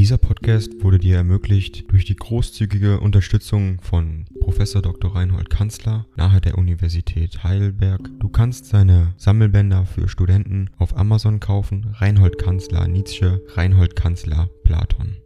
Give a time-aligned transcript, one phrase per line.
[0.00, 5.14] Dieser Podcast wurde dir ermöglicht durch die großzügige Unterstützung von Professor Dr.
[5.14, 8.08] Reinhold Kanzler nahe der Universität Heidelberg.
[8.18, 11.94] Du kannst seine Sammelbänder für Studenten auf Amazon kaufen.
[11.98, 15.18] Reinhold Kanzler Nietzsche, Reinhold Kanzler Platon.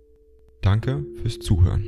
[0.60, 1.86] Danke fürs Zuhören.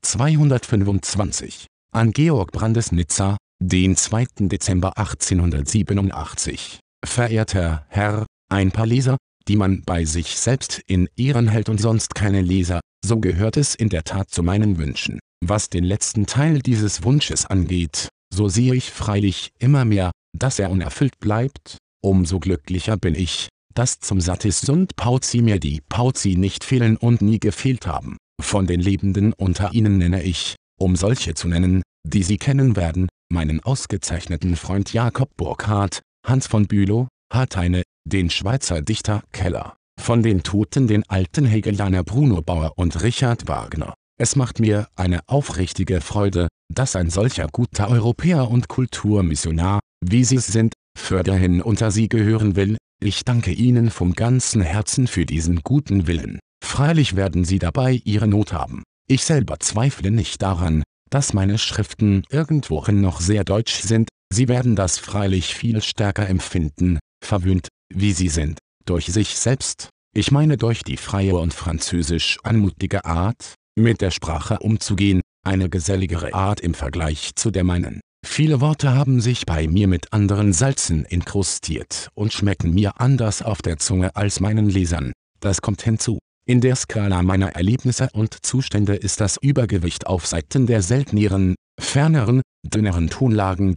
[0.00, 4.48] 225 an Georg Brandes Nizza, den 2.
[4.48, 6.80] Dezember 1887.
[7.04, 9.18] Verehrter Herr, ein paar Leser,
[9.48, 13.74] die man bei sich selbst in Ehren hält und sonst keine Leser, so gehört es
[13.74, 15.20] in der Tat zu meinen Wünschen.
[15.44, 20.70] Was den letzten Teil dieses Wunsches angeht, so sehe ich freilich immer mehr, dass er
[20.70, 26.96] unerfüllt bleibt, umso glücklicher bin ich, dass zum Satisund Pauzi mir die Pauzi nicht fehlen
[26.96, 28.16] und nie gefehlt haben.
[28.40, 33.08] Von den Lebenden unter ihnen nenne ich, um solche zu nennen, die Sie kennen werden,
[33.30, 40.42] meinen ausgezeichneten Freund Jakob Burckhardt, Hans von Bülow, Harteine, den Schweizer Dichter Keller, von den
[40.42, 43.94] Toten den alten Hegelaner Bruno Bauer und Richard Wagner.
[44.18, 50.36] Es macht mir eine aufrichtige Freude, dass ein solcher guter Europäer und Kulturmissionar, wie Sie
[50.36, 52.76] es sind, förderhin unter Sie gehören will.
[53.02, 56.38] Ich danke Ihnen vom ganzen Herzen für diesen guten Willen.
[56.64, 58.82] Freilich werden Sie dabei Ihre Not haben.
[59.08, 64.74] Ich selber zweifle nicht daran, dass meine Schriften irgendwohin noch sehr deutsch sind, Sie werden
[64.74, 70.82] das freilich viel stärker empfinden, verwöhnt, wie sie sind, durch sich selbst, ich meine durch
[70.82, 77.32] die freie und französisch anmutige Art, mit der Sprache umzugehen, eine geselligere Art im Vergleich
[77.36, 78.00] zu der meinen.
[78.26, 83.62] Viele Worte haben sich bei mir mit anderen Salzen inkrustiert und schmecken mir anders auf
[83.62, 85.12] der Zunge als meinen Lesern.
[85.40, 86.18] Das kommt hinzu.
[86.48, 92.42] In der Skala meiner Erlebnisse und Zustände ist das Übergewicht auf Seiten der selteneren, ferneren,
[92.64, 93.76] dünneren Tonlagen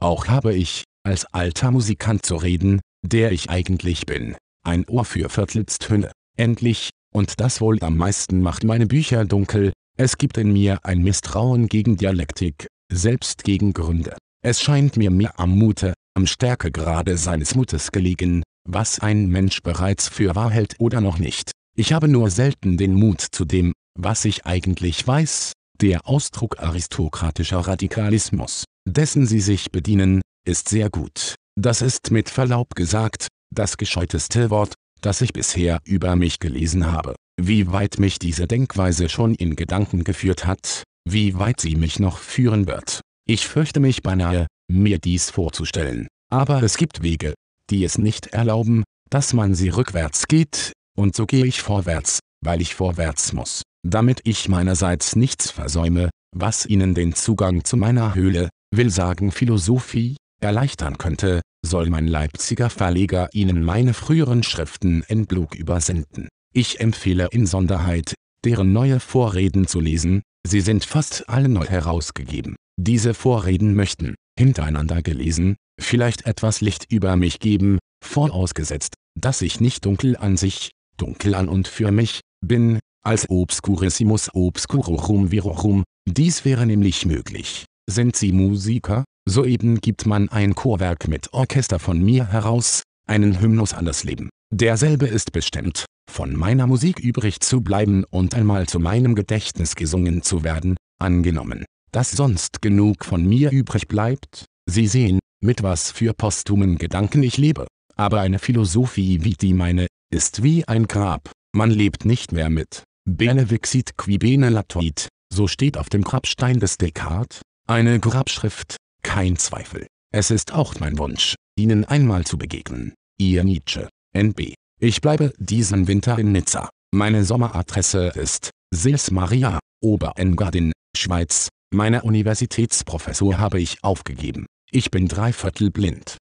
[0.00, 5.28] auch habe ich, als alter Musikant zu reden, der ich eigentlich bin, ein Ohr für
[5.28, 6.10] Viertelstöne.
[6.36, 11.02] Endlich, und das wohl am meisten macht meine Bücher dunkel, es gibt in mir ein
[11.02, 14.16] Misstrauen gegen Dialektik, selbst gegen Gründe.
[14.42, 20.08] Es scheint mir mehr am Mute, am Stärkegrade seines Mutes gelegen, was ein Mensch bereits
[20.08, 21.52] für wahr hält oder noch nicht.
[21.76, 27.60] Ich habe nur selten den Mut zu dem, was ich eigentlich weiß, der Ausdruck aristokratischer
[27.60, 31.34] Radikalismus dessen sie sich bedienen, ist sehr gut.
[31.56, 37.14] Das ist mit Verlaub gesagt, das gescheuteste Wort, das ich bisher über mich gelesen habe.
[37.40, 42.18] Wie weit mich diese Denkweise schon in Gedanken geführt hat, wie weit sie mich noch
[42.18, 43.00] führen wird.
[43.26, 46.08] Ich fürchte mich beinahe, mir dies vorzustellen.
[46.30, 47.34] Aber es gibt Wege,
[47.70, 52.60] die es nicht erlauben, dass man sie rückwärts geht, und so gehe ich vorwärts, weil
[52.60, 58.48] ich vorwärts muss, damit ich meinerseits nichts versäume, was Ihnen den Zugang zu meiner Höhle,
[58.76, 65.54] will sagen Philosophie, erleichtern könnte, soll mein Leipziger Verleger Ihnen meine früheren Schriften in Blug
[65.54, 66.28] übersenden.
[66.52, 68.14] Ich empfehle insonderheit,
[68.44, 72.56] deren neue Vorreden zu lesen, sie sind fast alle neu herausgegeben.
[72.76, 79.84] Diese Vorreden möchten, hintereinander gelesen, vielleicht etwas Licht über mich geben, vorausgesetzt, dass ich nicht
[79.84, 86.66] dunkel an sich, dunkel an und für mich, bin, als obscurissimus obscurorum virorum, dies wäre
[86.66, 87.64] nämlich möglich.
[87.86, 89.04] Sind Sie Musiker?
[89.28, 94.30] Soeben gibt man ein Chorwerk mit Orchester von mir heraus, einen Hymnus an das Leben.
[94.50, 100.22] Derselbe ist bestimmt, von meiner Musik übrig zu bleiben und einmal zu meinem Gedächtnis gesungen
[100.22, 104.46] zu werden, angenommen, dass sonst genug von mir übrig bleibt.
[104.68, 107.66] Sie sehen, mit was für posthumen Gedanken ich lebe.
[107.96, 112.82] Aber eine Philosophie wie die meine, ist wie ein Grab, man lebt nicht mehr mit.
[113.08, 119.36] Bene vixit qui bene latuit, so steht auf dem Grabstein des Descartes, eine Grabschrift, kein
[119.36, 119.86] Zweifel.
[120.12, 122.94] Es ist auch mein Wunsch, Ihnen einmal zu begegnen.
[123.18, 124.54] Ihr Nietzsche, NB.
[124.80, 126.68] Ich bleibe diesen Winter in Nizza.
[126.92, 131.48] Meine Sommeradresse ist Sils Maria, Oberengadin, Schweiz.
[131.72, 134.46] Meine Universitätsprofessur habe ich aufgegeben.
[134.70, 136.18] Ich bin dreiviertel blind.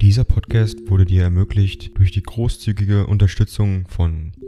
[0.00, 4.32] Dieser Podcast wurde dir ermöglicht durch die großzügige Unterstützung von